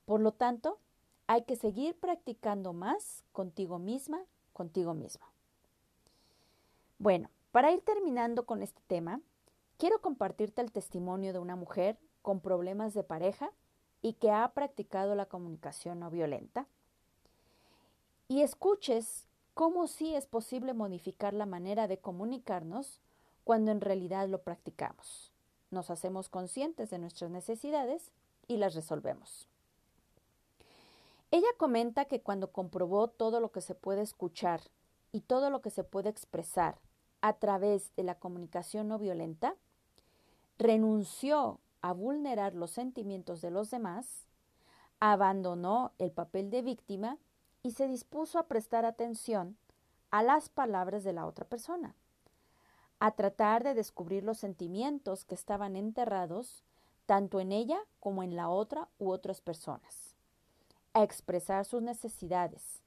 Por 0.04 0.20
lo 0.20 0.32
tanto, 0.32 0.78
hay 1.26 1.42
que 1.42 1.56
seguir 1.56 1.98
practicando 1.98 2.72
más 2.72 3.24
contigo 3.32 3.78
misma, 3.78 4.20
contigo 4.52 4.94
mismo. 4.94 5.24
Bueno, 6.98 7.30
para 7.52 7.72
ir 7.72 7.80
terminando 7.80 8.46
con 8.46 8.62
este 8.62 8.80
tema, 8.86 9.20
quiero 9.78 10.00
compartirte 10.00 10.62
el 10.62 10.72
testimonio 10.72 11.32
de 11.32 11.38
una 11.38 11.56
mujer 11.56 11.98
con 12.26 12.40
problemas 12.40 12.92
de 12.92 13.04
pareja 13.04 13.52
y 14.02 14.14
que 14.14 14.32
ha 14.32 14.48
practicado 14.48 15.14
la 15.14 15.26
comunicación 15.26 16.00
no 16.00 16.10
violenta. 16.10 16.66
Y 18.26 18.42
escuches 18.42 19.28
cómo 19.54 19.86
sí 19.86 20.16
es 20.16 20.26
posible 20.26 20.74
modificar 20.74 21.34
la 21.34 21.46
manera 21.46 21.86
de 21.86 21.98
comunicarnos 21.98 23.00
cuando 23.44 23.70
en 23.70 23.80
realidad 23.80 24.28
lo 24.28 24.42
practicamos. 24.42 25.30
Nos 25.70 25.88
hacemos 25.88 26.28
conscientes 26.28 26.90
de 26.90 26.98
nuestras 26.98 27.30
necesidades 27.30 28.10
y 28.48 28.56
las 28.56 28.74
resolvemos. 28.74 29.46
Ella 31.30 31.46
comenta 31.56 32.06
que 32.06 32.22
cuando 32.22 32.50
comprobó 32.50 33.06
todo 33.06 33.38
lo 33.38 33.52
que 33.52 33.60
se 33.60 33.76
puede 33.76 34.02
escuchar 34.02 34.62
y 35.12 35.20
todo 35.20 35.48
lo 35.48 35.62
que 35.62 35.70
se 35.70 35.84
puede 35.84 36.08
expresar 36.08 36.80
a 37.20 37.34
través 37.34 37.94
de 37.94 38.02
la 38.02 38.16
comunicación 38.16 38.88
no 38.88 38.98
violenta, 38.98 39.54
renunció 40.58 41.60
a 41.86 41.92
vulnerar 41.92 42.54
los 42.54 42.72
sentimientos 42.72 43.40
de 43.40 43.52
los 43.52 43.70
demás, 43.70 44.26
abandonó 44.98 45.92
el 45.98 46.10
papel 46.10 46.50
de 46.50 46.62
víctima 46.62 47.16
y 47.62 47.70
se 47.70 47.86
dispuso 47.86 48.40
a 48.40 48.48
prestar 48.48 48.84
atención 48.84 49.56
a 50.10 50.24
las 50.24 50.48
palabras 50.48 51.04
de 51.04 51.12
la 51.12 51.26
otra 51.26 51.44
persona, 51.44 51.94
a 52.98 53.12
tratar 53.12 53.62
de 53.62 53.74
descubrir 53.74 54.24
los 54.24 54.38
sentimientos 54.38 55.24
que 55.24 55.36
estaban 55.36 55.76
enterrados 55.76 56.64
tanto 57.06 57.38
en 57.38 57.52
ella 57.52 57.78
como 58.00 58.24
en 58.24 58.34
la 58.34 58.48
otra 58.48 58.88
u 58.98 59.10
otras 59.10 59.40
personas, 59.40 60.16
a 60.92 61.04
expresar 61.04 61.64
sus 61.64 61.82
necesidades, 61.82 62.82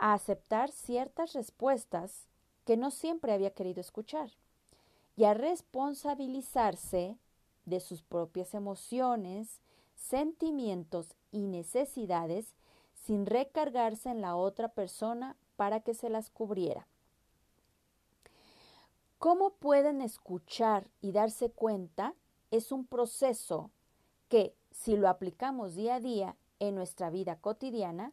a 0.00 0.12
aceptar 0.12 0.72
ciertas 0.72 1.34
respuestas 1.34 2.26
que 2.64 2.76
no 2.76 2.90
siempre 2.90 3.32
había 3.32 3.52
querido 3.52 3.80
escuchar 3.80 4.32
y 5.14 5.22
a 5.22 5.34
responsabilizarse 5.34 7.16
de 7.64 7.80
sus 7.80 8.02
propias 8.02 8.54
emociones, 8.54 9.60
sentimientos 9.94 11.14
y 11.30 11.46
necesidades 11.46 12.54
sin 12.94 13.26
recargarse 13.26 14.10
en 14.10 14.20
la 14.20 14.36
otra 14.36 14.68
persona 14.68 15.36
para 15.56 15.80
que 15.80 15.94
se 15.94 16.10
las 16.10 16.30
cubriera. 16.30 16.86
¿Cómo 19.18 19.50
pueden 19.50 20.00
escuchar 20.00 20.88
y 21.02 21.12
darse 21.12 21.50
cuenta? 21.50 22.14
Es 22.50 22.72
un 22.72 22.86
proceso 22.86 23.70
que, 24.28 24.54
si 24.70 24.96
lo 24.96 25.08
aplicamos 25.08 25.74
día 25.74 25.96
a 25.96 26.00
día 26.00 26.36
en 26.58 26.74
nuestra 26.74 27.10
vida 27.10 27.36
cotidiana, 27.36 28.12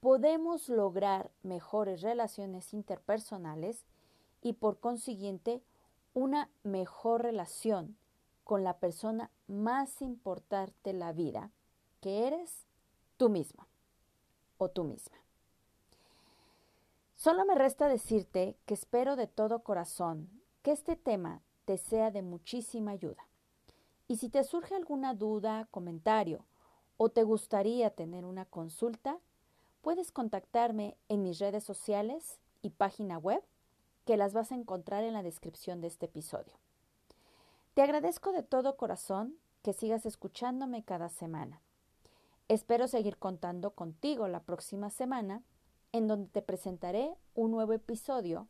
podemos 0.00 0.68
lograr 0.68 1.30
mejores 1.42 2.00
relaciones 2.00 2.72
interpersonales 2.72 3.84
y 4.40 4.54
por 4.54 4.78
consiguiente 4.78 5.62
una 6.14 6.50
mejor 6.62 7.22
relación 7.22 7.96
con 8.48 8.64
la 8.64 8.78
persona 8.78 9.30
más 9.46 10.00
importante 10.00 10.88
en 10.88 11.00
la 11.00 11.12
vida, 11.12 11.50
que 12.00 12.26
eres 12.26 12.64
tú 13.18 13.28
mismo 13.28 13.66
o 14.56 14.70
tú 14.70 14.84
misma. 14.84 15.18
Solo 17.14 17.44
me 17.44 17.54
resta 17.54 17.88
decirte 17.88 18.56
que 18.64 18.72
espero 18.72 19.16
de 19.16 19.26
todo 19.26 19.58
corazón 19.58 20.30
que 20.62 20.72
este 20.72 20.96
tema 20.96 21.42
te 21.66 21.76
sea 21.76 22.10
de 22.10 22.22
muchísima 22.22 22.92
ayuda. 22.92 23.28
Y 24.06 24.16
si 24.16 24.30
te 24.30 24.42
surge 24.44 24.74
alguna 24.74 25.12
duda, 25.12 25.68
comentario 25.70 26.46
o 26.96 27.10
te 27.10 27.24
gustaría 27.24 27.90
tener 27.90 28.24
una 28.24 28.46
consulta, 28.46 29.18
puedes 29.82 30.10
contactarme 30.10 30.96
en 31.10 31.22
mis 31.22 31.38
redes 31.38 31.64
sociales 31.64 32.40
y 32.62 32.70
página 32.70 33.18
web 33.18 33.42
que 34.06 34.16
las 34.16 34.32
vas 34.32 34.52
a 34.52 34.54
encontrar 34.54 35.04
en 35.04 35.12
la 35.12 35.22
descripción 35.22 35.82
de 35.82 35.88
este 35.88 36.06
episodio. 36.06 36.54
Te 37.78 37.84
agradezco 37.84 38.32
de 38.32 38.42
todo 38.42 38.76
corazón 38.76 39.36
que 39.62 39.72
sigas 39.72 40.04
escuchándome 40.04 40.82
cada 40.82 41.08
semana. 41.08 41.60
Espero 42.48 42.88
seguir 42.88 43.18
contando 43.18 43.70
contigo 43.70 44.26
la 44.26 44.40
próxima 44.40 44.90
semana, 44.90 45.44
en 45.92 46.08
donde 46.08 46.28
te 46.28 46.42
presentaré 46.42 47.14
un 47.36 47.52
nuevo 47.52 47.72
episodio 47.72 48.48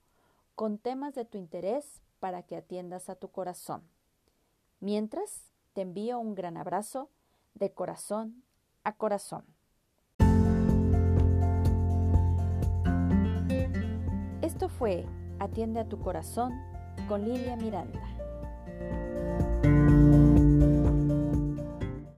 con 0.55 0.79
temas 0.79 1.15
de 1.15 1.27
tu 1.27 1.37
interés 1.37 2.01
para 2.21 2.43
que 2.43 2.57
atiendas 2.57 3.11
a 3.11 3.17
tu 3.17 3.29
corazón. 3.29 3.83
Mientras, 4.81 5.51
te 5.75 5.83
envío 5.83 6.19
un 6.19 6.35
gran 6.35 6.57
abrazo 6.57 7.11
de 7.53 7.71
corazón 7.71 8.43
a 8.83 8.97
corazón. 8.97 9.45
Esto 14.41 14.71
fue 14.71 15.05
Atiende 15.39 15.81
a 15.81 15.87
tu 15.87 16.01
corazón 16.01 16.55
con 17.09 17.29
Lilia 17.29 17.57
Miranda. 17.57 18.18